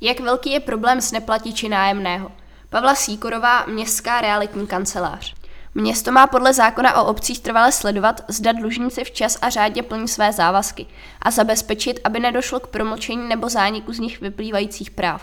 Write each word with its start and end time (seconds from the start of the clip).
Jak 0.00 0.20
velký 0.20 0.50
je 0.52 0.60
problém 0.60 1.00
s 1.00 1.12
neplatiči 1.12 1.68
nájemného? 1.68 2.32
Pavla 2.68 2.94
Síkorová, 2.94 3.66
Městská 3.66 4.20
realitní 4.20 4.66
kancelář. 4.66 5.34
Město 5.74 6.12
má 6.12 6.26
podle 6.26 6.52
zákona 6.52 6.94
o 6.94 7.04
obcích 7.04 7.40
trvale 7.40 7.72
sledovat, 7.72 8.20
zda 8.28 8.52
dlužníci 8.52 9.04
včas 9.04 9.38
a 9.42 9.50
řádně 9.50 9.82
plní 9.82 10.08
své 10.08 10.32
závazky 10.32 10.86
a 11.22 11.30
zabezpečit, 11.30 12.00
aby 12.04 12.20
nedošlo 12.20 12.60
k 12.60 12.66
promlčení 12.66 13.28
nebo 13.28 13.48
zániku 13.48 13.92
z 13.92 13.98
nich 13.98 14.20
vyplývajících 14.20 14.90
práv. 14.90 15.22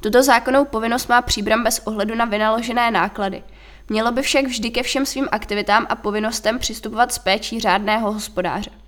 Tuto 0.00 0.22
zákonnou 0.22 0.64
povinnost 0.64 1.08
má 1.08 1.22
příbram 1.22 1.64
bez 1.64 1.78
ohledu 1.78 2.14
na 2.14 2.24
vynaložené 2.24 2.90
náklady. 2.90 3.42
Mělo 3.88 4.12
by 4.12 4.22
však 4.22 4.44
vždy 4.44 4.70
ke 4.70 4.82
všem 4.82 5.06
svým 5.06 5.28
aktivitám 5.32 5.86
a 5.88 5.94
povinnostem 5.94 6.58
přistupovat 6.58 7.12
s 7.12 7.18
péčí 7.18 7.60
řádného 7.60 8.12
hospodáře. 8.12 8.79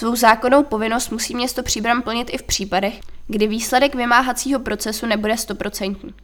Svou 0.00 0.16
zákonnou 0.16 0.62
povinnost 0.62 1.10
musí 1.10 1.34
město 1.34 1.62
příbram 1.62 2.02
plnit 2.02 2.30
i 2.32 2.38
v 2.38 2.42
případech, 2.42 3.00
kdy 3.26 3.46
výsledek 3.46 3.94
vymáhacího 3.94 4.60
procesu 4.60 5.06
nebude 5.06 5.36
stoprocentní. 5.36 6.14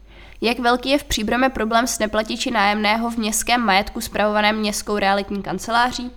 Jak 0.41 0.59
velký 0.59 0.91
je 0.91 0.99
v 0.99 1.05
příbrame 1.05 1.49
problém 1.49 1.87
s 1.87 1.99
neplatiči 1.99 2.51
nájemného 2.51 3.11
v 3.11 3.17
městském 3.17 3.61
majetku 3.61 4.01
spravovaném 4.01 4.57
městskou 4.57 4.99
realitní 4.99 5.43
kanceláří? 5.43 6.11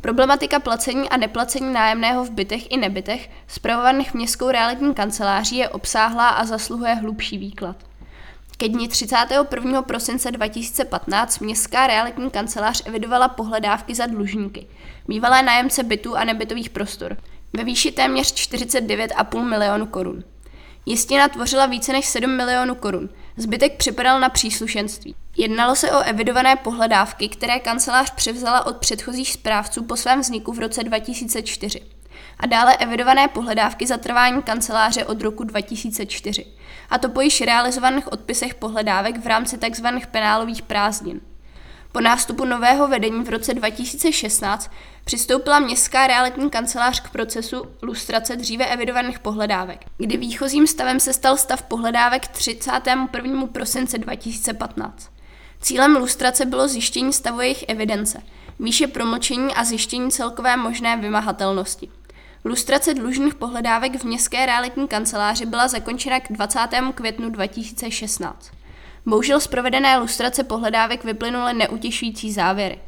Problematika 0.00 0.60
placení 0.60 1.08
a 1.08 1.16
neplacení 1.16 1.72
nájemného 1.72 2.24
v 2.24 2.30
bytech 2.30 2.70
i 2.70 2.76
nebytech 2.76 3.30
spravovaných 3.46 4.14
městskou 4.14 4.50
realitní 4.50 4.94
kanceláří 4.94 5.56
je 5.56 5.68
obsáhlá 5.68 6.28
a 6.28 6.44
zasluhuje 6.44 6.94
hlubší 6.94 7.38
výklad. 7.38 7.76
Ke 8.62 8.68
dni 8.68 8.88
31. 8.88 9.82
prosince 9.82 10.30
2015 10.30 11.38
Městská 11.38 11.86
realitní 11.86 12.30
kancelář 12.30 12.82
evidovala 12.86 13.28
pohledávky 13.28 13.94
za 13.94 14.06
dlužníky, 14.06 14.66
bývalé 15.08 15.42
nájemce 15.42 15.82
bytů 15.82 16.16
a 16.16 16.24
nebytových 16.24 16.70
prostor, 16.70 17.16
ve 17.52 17.64
výši 17.64 17.92
téměř 17.92 18.34
49,5 18.34 19.48
milionu 19.48 19.86
korun. 19.86 20.24
Jistina 20.86 21.28
tvořila 21.28 21.66
více 21.66 21.92
než 21.92 22.06
7 22.06 22.36
milionů 22.36 22.74
korun, 22.74 23.08
zbytek 23.36 23.76
připadal 23.76 24.20
na 24.20 24.28
příslušenství. 24.28 25.14
Jednalo 25.36 25.76
se 25.76 25.92
o 25.92 25.98
evidované 25.98 26.56
pohledávky, 26.56 27.28
které 27.28 27.60
kancelář 27.60 28.10
převzala 28.10 28.66
od 28.66 28.76
předchozích 28.76 29.32
správců 29.32 29.84
po 29.84 29.96
svém 29.96 30.20
vzniku 30.20 30.52
v 30.52 30.58
roce 30.58 30.84
2004 30.84 31.80
a 32.38 32.46
dále 32.46 32.76
evidované 32.76 33.28
pohledávky 33.28 33.86
za 33.86 33.96
trvání 33.96 34.42
kanceláře 34.42 35.04
od 35.04 35.22
roku 35.22 35.44
2004, 35.44 36.46
a 36.90 36.98
to 36.98 37.08
po 37.08 37.20
již 37.20 37.40
realizovaných 37.40 38.12
odpisech 38.12 38.54
pohledávek 38.54 39.18
v 39.18 39.26
rámci 39.26 39.58
tzv. 39.58 39.86
penálových 40.10 40.62
prázdnin. 40.62 41.20
Po 41.92 42.00
nástupu 42.00 42.44
nového 42.44 42.88
vedení 42.88 43.24
v 43.24 43.28
roce 43.28 43.54
2016 43.54 44.70
přistoupila 45.04 45.58
Městská 45.58 46.06
realitní 46.06 46.50
kancelář 46.50 47.00
k 47.00 47.10
procesu 47.10 47.64
lustrace 47.82 48.36
dříve 48.36 48.66
evidovaných 48.66 49.18
pohledávek, 49.18 49.84
kdy 49.98 50.16
výchozím 50.16 50.66
stavem 50.66 51.00
se 51.00 51.12
stal 51.12 51.36
stav 51.36 51.62
pohledávek 51.62 52.28
31. 52.28 53.46
prosince 53.52 53.98
2015. 53.98 55.10
Cílem 55.60 55.96
lustrace 55.96 56.46
bylo 56.46 56.68
zjištění 56.68 57.12
stavu 57.12 57.40
jejich 57.40 57.64
evidence, 57.68 58.22
výše 58.60 58.86
promlčení 58.86 59.54
a 59.54 59.64
zjištění 59.64 60.10
celkové 60.10 60.56
možné 60.56 60.96
vymahatelnosti. 60.96 61.88
Lustrace 62.44 62.94
dlužných 62.94 63.34
pohledávek 63.34 64.00
v 64.00 64.04
Městské 64.04 64.46
realitní 64.46 64.88
kanceláři 64.88 65.46
byla 65.46 65.68
zakončena 65.68 66.20
k 66.20 66.32
20. 66.32 66.60
květnu 66.94 67.30
2016. 67.30 68.50
Bohužel 69.06 69.40
z 69.40 69.46
provedené 69.46 69.98
lustrace 69.98 70.44
pohledávek 70.44 71.04
vyplynuly 71.04 71.54
neutěšující 71.54 72.32
závěry. 72.32 72.78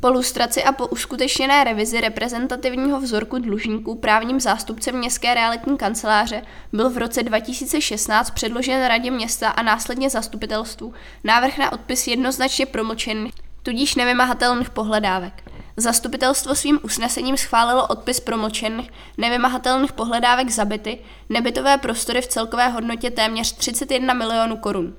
Po 0.00 0.10
lustraci 0.10 0.64
a 0.64 0.72
po 0.72 0.86
uskutečněné 0.86 1.64
revizi 1.64 2.00
reprezentativního 2.00 3.00
vzorku 3.00 3.38
dlužníků 3.38 3.94
právním 3.94 4.40
zástupcem 4.40 4.98
Městské 4.98 5.34
realitní 5.34 5.78
kanceláře 5.78 6.42
byl 6.72 6.90
v 6.90 6.98
roce 6.98 7.22
2016 7.22 8.30
předložen 8.30 8.86
Radě 8.86 9.10
města 9.10 9.48
a 9.48 9.62
následně 9.62 10.10
zastupitelstvu 10.10 10.94
návrh 11.24 11.58
na 11.58 11.72
odpis 11.72 12.06
jednoznačně 12.06 12.66
promlčených, 12.66 13.34
tudíž 13.62 13.94
nevymahatelných 13.94 14.70
pohledávek. 14.70 15.47
Zastupitelstvo 15.78 16.54
svým 16.54 16.78
usnesením 16.82 17.36
schválilo 17.36 17.86
odpis 17.86 18.20
promlčených, 18.20 18.90
nevymahatelných 19.18 19.92
pohledávek 19.92 20.50
za 20.50 20.64
byty, 20.64 20.98
nebytové 21.28 21.78
prostory 21.78 22.20
v 22.20 22.26
celkové 22.26 22.68
hodnotě 22.68 23.10
téměř 23.10 23.52
31 23.52 24.14
milionů 24.14 24.56
korun. 24.56 24.94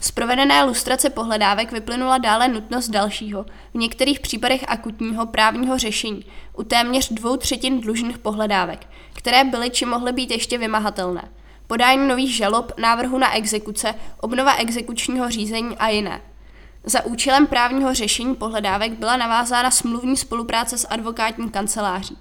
Z 0.00 0.10
provedené 0.10 0.64
lustrace 0.64 1.10
pohledávek 1.10 1.72
vyplynula 1.72 2.18
dále 2.18 2.48
nutnost 2.48 2.88
dalšího, 2.88 3.46
v 3.74 3.78
některých 3.78 4.20
případech 4.20 4.64
akutního 4.68 5.26
právního 5.26 5.78
řešení, 5.78 6.24
u 6.56 6.62
téměř 6.62 7.12
dvou 7.12 7.36
třetin 7.36 7.80
dlužných 7.80 8.18
pohledávek, 8.18 8.86
které 9.12 9.44
byly 9.44 9.70
či 9.70 9.84
mohly 9.86 10.12
být 10.12 10.30
ještě 10.30 10.58
vymahatelné. 10.58 11.28
Podání 11.66 12.08
nových 12.08 12.36
žalob, 12.36 12.72
návrhu 12.78 13.18
na 13.18 13.36
exekuce, 13.36 13.94
obnova 14.20 14.54
exekučního 14.54 15.30
řízení 15.30 15.76
a 15.76 15.88
jiné. 15.88 16.20
Za 16.84 17.04
účelem 17.04 17.46
právního 17.46 17.94
řešení 17.94 18.34
pohledávek 18.34 18.92
byla 18.92 19.16
navázána 19.16 19.70
smluvní 19.70 20.16
spolupráce 20.16 20.78
s 20.78 20.88
advokátní 20.88 21.50
kanceláří. 21.50 22.18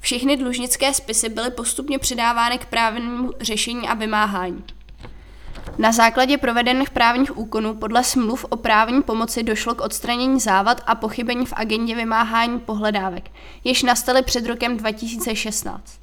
Všechny 0.00 0.36
dlužnické 0.36 0.94
spisy 0.94 1.28
byly 1.28 1.50
postupně 1.50 1.98
předávány 1.98 2.58
k 2.58 2.66
právnímu 2.66 3.30
řešení 3.40 3.88
a 3.88 3.94
vymáhání. 3.94 4.64
Na 5.78 5.92
základě 5.92 6.38
provedených 6.38 6.90
právních 6.90 7.38
úkonů 7.38 7.74
podle 7.74 8.04
smluv 8.04 8.46
o 8.48 8.56
právní 8.56 9.02
pomoci 9.02 9.42
došlo 9.42 9.74
k 9.74 9.80
odstranění 9.80 10.40
závad 10.40 10.80
a 10.86 10.94
pochybení 10.94 11.46
v 11.46 11.52
agendě 11.56 11.94
vymáhání 11.94 12.58
pohledávek, 12.58 13.30
jež 13.64 13.82
nastaly 13.82 14.22
před 14.22 14.46
rokem 14.46 14.76
2016. 14.76 16.00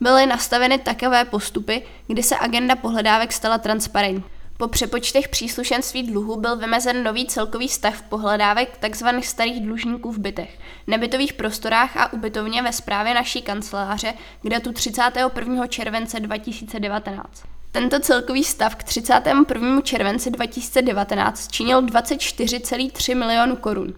Byly 0.00 0.26
nastaveny 0.26 0.78
takové 0.78 1.24
postupy, 1.24 1.82
kdy 2.06 2.22
se 2.22 2.36
agenda 2.38 2.76
pohledávek 2.76 3.32
stala 3.32 3.58
transparentní. 3.58 4.39
Po 4.60 4.68
přepočtech 4.68 5.28
příslušenství 5.28 6.02
dluhu 6.02 6.40
byl 6.40 6.56
vymezen 6.56 7.04
nový 7.04 7.26
celkový 7.26 7.68
stav 7.68 8.02
pohledávek 8.02 8.78
tzv. 8.90 9.06
starých 9.20 9.60
dlužníků 9.60 10.12
v 10.12 10.18
bytech, 10.18 10.58
nebytových 10.86 11.32
prostorách 11.32 11.96
a 11.96 12.12
ubytovně 12.12 12.62
ve 12.62 12.72
správě 12.72 13.14
naší 13.14 13.42
kanceláře 13.42 14.14
k 14.42 14.48
datu 14.48 14.72
31. 14.72 15.66
července 15.66 16.20
2019. 16.20 17.42
Tento 17.72 18.00
celkový 18.00 18.44
stav 18.44 18.74
k 18.74 18.82
31. 18.82 19.80
červenci 19.82 20.30
2019 20.30 21.48
činil 21.52 21.82
24,3 21.82 23.18
milionu 23.18 23.56
korun. 23.56 23.94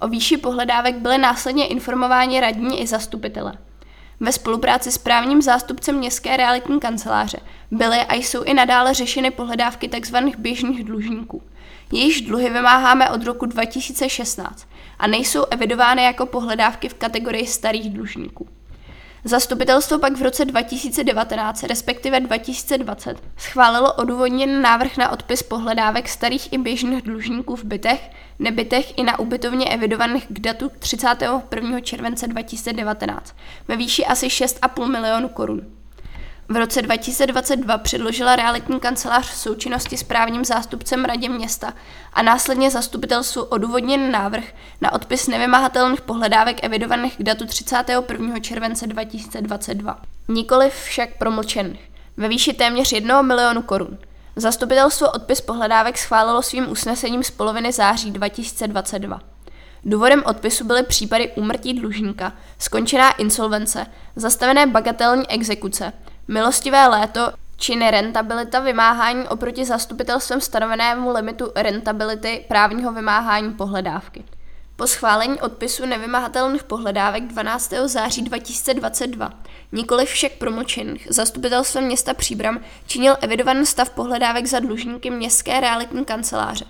O 0.00 0.08
výši 0.08 0.36
pohledávek 0.36 0.96
byly 0.96 1.18
následně 1.18 1.66
informováni 1.66 2.40
radní 2.40 2.80
i 2.82 2.86
zastupitele. 2.86 3.52
Ve 4.20 4.32
spolupráci 4.32 4.92
s 4.92 4.98
právním 4.98 5.42
zástupcem 5.42 5.96
Městské 5.98 6.36
realitní 6.36 6.80
kanceláře 6.80 7.38
byly 7.70 7.98
a 7.98 8.14
jsou 8.14 8.42
i 8.42 8.54
nadále 8.54 8.94
řešeny 8.94 9.30
pohledávky 9.30 9.88
tzv. 9.88 10.16
běžných 10.38 10.84
dlužníků. 10.84 11.42
Jejichž 11.92 12.20
dluhy 12.20 12.50
vymáháme 12.50 13.10
od 13.10 13.24
roku 13.24 13.46
2016 13.46 14.68
a 14.98 15.06
nejsou 15.06 15.44
evidovány 15.50 16.04
jako 16.04 16.26
pohledávky 16.26 16.88
v 16.88 16.94
kategorii 16.94 17.46
starých 17.46 17.90
dlužníků. 17.90 18.48
Zastupitelstvo 19.28 19.98
pak 19.98 20.16
v 20.16 20.22
roce 20.22 20.44
2019, 20.44 21.62
respektive 21.62 22.20
2020, 22.20 23.22
schválilo 23.36 23.94
odůvodněný 23.94 24.62
návrh 24.62 24.96
na 24.96 25.10
odpis 25.10 25.42
pohledávek 25.42 26.08
starých 26.08 26.52
i 26.52 26.58
běžných 26.58 27.02
dlužníků 27.02 27.56
v 27.56 27.64
bytech, 27.64 28.10
nebytech 28.38 28.98
i 28.98 29.02
na 29.02 29.18
ubytovně 29.18 29.66
evidovaných 29.66 30.26
k 30.28 30.40
datu 30.40 30.70
31. 30.78 31.80
července 31.80 32.28
2019 32.28 33.36
ve 33.68 33.76
výši 33.76 34.06
asi 34.06 34.26
6,5 34.26 34.86
milionu 34.90 35.28
korun. 35.28 35.62
V 36.48 36.56
roce 36.56 36.82
2022 36.82 37.78
předložila 37.78 38.36
realitní 38.36 38.80
kancelář 38.80 39.30
v 39.30 39.36
součinnosti 39.36 39.96
s 39.96 40.02
právním 40.02 40.44
zástupcem 40.44 41.04
radě 41.04 41.28
města 41.28 41.74
a 42.12 42.22
následně 42.22 42.70
zastupitelstvu 42.70 43.42
odůvodněn 43.42 44.10
návrh 44.10 44.44
na 44.80 44.92
odpis 44.92 45.26
nevymahatelných 45.26 46.00
pohledávek 46.00 46.64
evidovaných 46.64 47.16
k 47.16 47.22
datu 47.22 47.46
31. 47.46 48.40
července 48.40 48.86
2022. 48.86 50.00
Nikoliv 50.28 50.74
však 50.74 51.18
promlčených, 51.18 51.90
ve 52.16 52.28
výši 52.28 52.52
téměř 52.52 52.92
1 52.92 53.22
milionu 53.22 53.62
korun. 53.62 53.98
Zastupitelstvo 54.36 55.10
odpis 55.10 55.40
pohledávek 55.40 55.98
schválilo 55.98 56.42
svým 56.42 56.70
usnesením 56.70 57.22
z 57.22 57.30
poloviny 57.30 57.72
září 57.72 58.10
2022. 58.10 59.20
Důvodem 59.84 60.22
odpisu 60.26 60.64
byly 60.64 60.82
případy 60.82 61.32
úmrtí 61.36 61.74
dlužníka, 61.74 62.32
skončená 62.58 63.10
insolvence, 63.10 63.86
zastavené 64.16 64.66
bagatelní 64.66 65.30
exekuce, 65.30 65.92
Milostivé 66.28 66.86
léto 66.86 67.32
či 67.56 67.76
nerentabilita 67.76 68.60
vymáhání 68.60 69.28
oproti 69.28 69.64
zastupitelstvem 69.64 70.40
stanovenému 70.40 71.12
limitu 71.12 71.52
rentability 71.54 72.44
právního 72.48 72.92
vymáhání 72.92 73.52
pohledávky. 73.52 74.24
Po 74.76 74.86
schválení 74.86 75.40
odpisu 75.40 75.86
nevymahatelných 75.86 76.64
pohledávek 76.64 77.22
12. 77.22 77.72
září 77.84 78.22
2022, 78.22 79.32
nikoli 79.72 80.06
však 80.06 80.32
promlčených, 80.32 81.06
zastupitelstvo 81.10 81.80
města 81.80 82.14
Příbram 82.14 82.60
činil 82.86 83.16
evidovaný 83.20 83.66
stav 83.66 83.90
pohledávek 83.90 84.46
za 84.46 84.60
dlužníky 84.60 85.10
městské 85.10 85.60
realitní 85.60 86.04
kanceláře, 86.04 86.64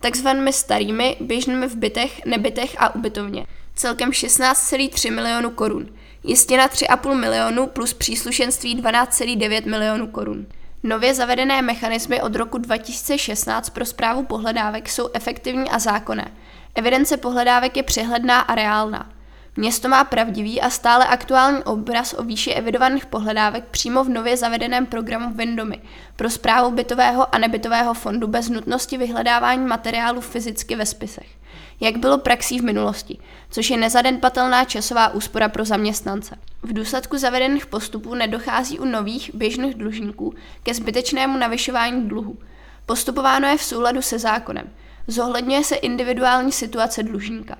takzvanými 0.00 0.52
starými, 0.52 1.16
běžnými 1.20 1.66
v 1.66 1.76
bytech, 1.76 2.24
nebytech 2.24 2.76
a 2.78 2.94
ubytovně, 2.94 3.46
celkem 3.74 4.10
16,3 4.10 5.14
milionů 5.14 5.50
korun– 5.50 5.88
Jistina 6.24 6.68
3,5 6.68 7.14
milionu 7.14 7.66
plus 7.66 7.94
příslušenství 7.94 8.82
12,9 8.82 9.70
milionů 9.70 10.06
korun. 10.06 10.46
Nově 10.82 11.14
zavedené 11.14 11.62
mechanismy 11.62 12.22
od 12.22 12.34
roku 12.34 12.58
2016 12.58 13.70
pro 13.70 13.86
zprávu 13.86 14.24
pohledávek 14.24 14.88
jsou 14.88 15.10
efektivní 15.12 15.70
a 15.70 15.78
zákonné. 15.78 16.32
Evidence 16.74 17.16
pohledávek 17.16 17.76
je 17.76 17.82
přehledná 17.82 18.40
a 18.40 18.54
reálná. 18.54 19.10
Město 19.56 19.88
má 19.88 20.04
pravdivý 20.04 20.60
a 20.60 20.70
stále 20.70 21.06
aktuální 21.06 21.64
obraz 21.64 22.14
o 22.18 22.22
výši 22.22 22.50
evidovaných 22.50 23.06
pohledávek 23.06 23.64
přímo 23.64 24.04
v 24.04 24.08
nově 24.08 24.36
zavedeném 24.36 24.86
programu 24.86 25.34
Vendomy 25.34 25.82
pro 26.16 26.30
zprávu 26.30 26.70
bytového 26.70 27.34
a 27.34 27.38
nebytového 27.38 27.94
fondu 27.94 28.26
bez 28.26 28.48
nutnosti 28.48 28.98
vyhledávání 28.98 29.66
materiálu 29.66 30.20
fyzicky 30.20 30.76
ve 30.76 30.86
spisech, 30.86 31.26
jak 31.80 31.96
bylo 31.96 32.18
praxí 32.18 32.58
v 32.58 32.64
minulosti, 32.64 33.18
což 33.50 33.70
je 33.70 33.76
nezanedbatelná 33.76 34.64
časová 34.64 35.08
úspora 35.08 35.48
pro 35.48 35.64
zaměstnance. 35.64 36.36
V 36.62 36.72
důsledku 36.72 37.18
zavedených 37.18 37.66
postupů 37.66 38.14
nedochází 38.14 38.78
u 38.78 38.84
nových 38.84 39.30
běžných 39.34 39.74
dlužníků 39.74 40.34
ke 40.62 40.74
zbytečnému 40.74 41.38
navyšování 41.38 42.08
dluhu. 42.08 42.38
Postupováno 42.86 43.48
je 43.48 43.56
v 43.56 43.64
souladu 43.64 44.02
se 44.02 44.18
zákonem. 44.18 44.70
Zohledňuje 45.06 45.64
se 45.64 45.74
individuální 45.74 46.52
situace 46.52 47.02
dlužníka. 47.02 47.56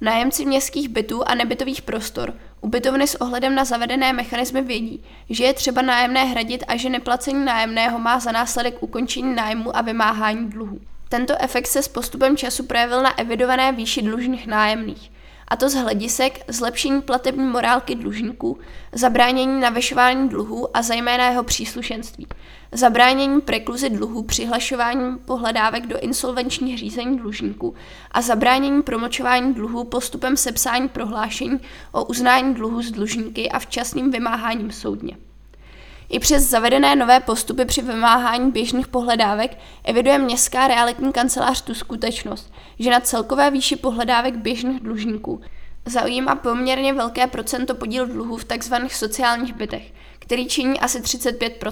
Nájemci 0.00 0.46
městských 0.46 0.88
bytů 0.88 1.28
a 1.28 1.34
nebytových 1.34 1.82
prostor 1.82 2.34
ubytovny 2.60 3.06
s 3.06 3.14
ohledem 3.14 3.54
na 3.54 3.64
zavedené 3.64 4.12
mechanismy 4.12 4.62
vědí, 4.62 5.04
že 5.30 5.44
je 5.44 5.54
třeba 5.54 5.82
nájemné 5.82 6.24
hradit 6.24 6.64
a 6.68 6.76
že 6.76 6.88
neplacení 6.88 7.44
nájemného 7.44 7.98
má 7.98 8.20
za 8.20 8.32
následek 8.32 8.82
ukončení 8.82 9.34
nájmu 9.34 9.76
a 9.76 9.82
vymáhání 9.82 10.50
dluhu. 10.50 10.80
Tento 11.08 11.34
efekt 11.40 11.66
se 11.66 11.82
s 11.82 11.88
postupem 11.88 12.36
času 12.36 12.62
projevil 12.62 13.02
na 13.02 13.18
evidované 13.18 13.72
výši 13.72 14.02
dlužných 14.02 14.46
nájemných 14.46 15.10
a 15.48 15.56
to 15.56 15.68
z 15.68 15.74
hledisek 15.74 16.44
zlepšení 16.48 17.02
platební 17.02 17.44
morálky 17.44 17.94
dlužníků, 17.94 18.58
zabránění 18.92 19.60
navyšování 19.60 20.28
dluhů 20.28 20.76
a 20.76 20.82
zejména 20.82 21.28
jeho 21.28 21.44
příslušenství, 21.44 22.26
zabránění 22.72 23.40
prekluzi 23.40 23.90
dluhů 23.90 24.22
přihlašováním 24.22 25.18
pohledávek 25.18 25.86
do 25.86 25.98
insolvenčních 26.00 26.78
řízení 26.78 27.18
dlužníků 27.18 27.74
a 28.12 28.22
zabránění 28.22 28.82
promočování 28.82 29.54
dluhů 29.54 29.84
postupem 29.84 30.36
sepsání 30.36 30.88
prohlášení 30.88 31.60
o 31.92 32.04
uznání 32.04 32.54
dluhu 32.54 32.82
z 32.82 32.90
dlužníky 32.90 33.50
a 33.50 33.58
včasným 33.58 34.10
vymáháním 34.10 34.70
soudně. 34.70 35.27
I 36.10 36.18
přes 36.18 36.48
zavedené 36.48 36.96
nové 36.96 37.20
postupy 37.20 37.64
při 37.64 37.82
vymáhání 37.82 38.50
běžných 38.50 38.88
pohledávek 38.88 39.58
eviduje 39.84 40.18
městská 40.18 40.68
realitní 40.68 41.12
kancelář 41.12 41.62
tu 41.62 41.74
skutečnost, 41.74 42.52
že 42.78 42.90
na 42.90 43.00
celkové 43.00 43.50
výši 43.50 43.76
pohledávek 43.76 44.36
běžných 44.36 44.80
dlužníků 44.80 45.40
zaujímá 45.86 46.34
poměrně 46.34 46.92
velké 46.92 47.26
procento 47.26 47.74
podíl 47.74 48.06
dluhů 48.06 48.36
v 48.36 48.44
tzv. 48.44 48.74
sociálních 48.88 49.54
bytech, 49.54 49.92
který 50.18 50.46
činí 50.46 50.80
asi 50.80 51.02
35 51.02 51.64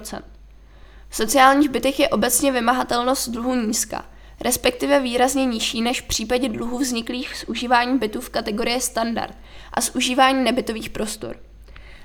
V 1.09 1.17
sociálních 1.17 1.69
bytech 1.69 2.01
je 2.01 2.09
obecně 2.09 2.53
vymahatelnost 2.53 3.29
dluhu 3.29 3.55
nízká, 3.55 4.05
respektive 4.41 5.01
výrazně 5.01 5.45
nižší 5.45 5.83
než 5.83 6.01
v 6.01 6.07
případě 6.07 6.49
dluhů 6.49 6.79
vzniklých 6.79 7.37
z 7.37 7.45
užívání 7.45 7.99
bytů 7.99 8.21
v 8.21 8.31
kategorii 8.31 8.81
standard 8.81 9.39
a 9.75 9.81
z 9.81 9.95
užívání 9.95 10.45
nebytových 10.45 10.91
prostor. 10.91 11.46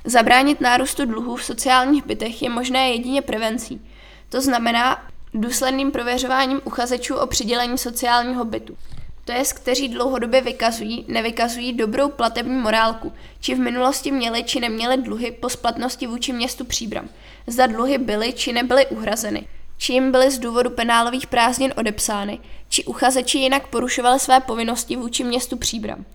Zabránit 0.05 0.61
nárůstu 0.61 1.05
dluhů 1.05 1.35
v 1.35 1.43
sociálních 1.43 2.05
bytech 2.05 2.41
je 2.41 2.49
možné 2.49 2.89
jedině 2.89 3.21
prevencí. 3.21 3.81
To 4.29 4.41
znamená 4.41 5.07
důsledným 5.33 5.91
prověřováním 5.91 6.61
uchazečů 6.63 7.15
o 7.15 7.27
přidělení 7.27 7.77
sociálního 7.77 8.45
bytu. 8.45 8.77
To 9.25 9.31
je, 9.31 9.43
kteří 9.55 9.89
dlouhodobě 9.89 10.41
vykazují, 10.41 11.05
nevykazují 11.07 11.73
dobrou 11.73 12.09
platební 12.09 12.55
morálku, 12.55 13.13
či 13.39 13.55
v 13.55 13.59
minulosti 13.59 14.11
měli 14.11 14.43
či 14.43 14.59
neměli 14.59 14.97
dluhy 14.97 15.31
po 15.31 15.49
splatnosti 15.49 16.07
vůči 16.07 16.33
městu 16.33 16.65
Příbram. 16.65 17.09
Zda 17.47 17.67
dluhy 17.67 17.97
byly 17.97 18.33
či 18.33 18.53
nebyly 18.53 18.87
uhrazeny, 18.87 19.47
či 19.77 19.93
jim 19.93 20.11
byly 20.11 20.31
z 20.31 20.39
důvodu 20.39 20.69
penálových 20.69 21.27
prázdnin 21.27 21.73
odepsány, 21.77 22.39
či 22.69 22.83
uchazeči 22.83 23.37
jinak 23.37 23.67
porušovali 23.67 24.19
své 24.19 24.39
povinnosti 24.39 24.95
vůči 24.95 25.23
městu 25.23 25.57
Příbram. 25.57 26.05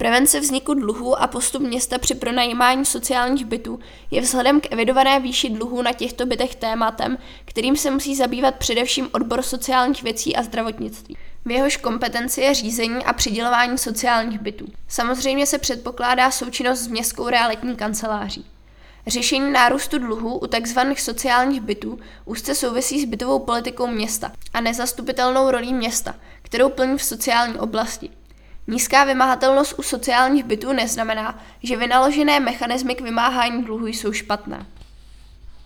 Prevence 0.00 0.40
vzniku 0.40 0.74
dluhů 0.74 1.22
a 1.22 1.26
postup 1.26 1.62
města 1.62 1.98
při 1.98 2.14
pronajímání 2.14 2.84
sociálních 2.84 3.44
bytů 3.44 3.80
je 4.10 4.20
vzhledem 4.20 4.60
k 4.60 4.72
evidované 4.72 5.20
výši 5.20 5.50
dluhů 5.50 5.82
na 5.82 5.92
těchto 5.92 6.26
bytech 6.26 6.54
tématem, 6.54 7.18
kterým 7.44 7.76
se 7.76 7.90
musí 7.90 8.16
zabývat 8.16 8.54
především 8.54 9.08
odbor 9.12 9.42
sociálních 9.42 10.02
věcí 10.02 10.36
a 10.36 10.42
zdravotnictví. 10.42 11.16
V 11.44 11.50
jehož 11.50 11.76
kompetenci 11.76 12.40
je 12.40 12.54
řízení 12.54 13.04
a 13.04 13.12
přidělování 13.12 13.78
sociálních 13.78 14.40
bytů. 14.40 14.66
Samozřejmě 14.88 15.46
se 15.46 15.58
předpokládá 15.58 16.30
součinnost 16.30 16.80
s 16.80 16.88
městskou 16.88 17.28
realitní 17.28 17.76
kanceláří. 17.76 18.46
Řešení 19.06 19.52
nárůstu 19.52 19.98
dluhů 19.98 20.38
u 20.38 20.46
tzv. 20.46 20.78
sociálních 20.96 21.60
bytů 21.60 21.98
úzce 22.24 22.54
souvisí 22.54 23.02
s 23.02 23.04
bytovou 23.04 23.38
politikou 23.38 23.86
města 23.86 24.32
a 24.52 24.60
nezastupitelnou 24.60 25.50
rolí 25.50 25.74
města, 25.74 26.14
kterou 26.42 26.68
plní 26.68 26.98
v 26.98 27.02
sociální 27.02 27.54
oblasti. 27.54 28.10
Nízká 28.70 29.04
vymahatelnost 29.04 29.78
u 29.78 29.82
sociálních 29.82 30.44
bytů 30.44 30.72
neznamená, 30.72 31.38
že 31.62 31.76
vynaložené 31.76 32.40
mechanismy 32.40 32.94
k 32.94 33.00
vymáhání 33.00 33.64
dluhu 33.64 33.86
jsou 33.86 34.12
špatné. 34.12 34.66